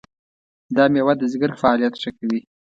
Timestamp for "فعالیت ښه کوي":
1.59-2.39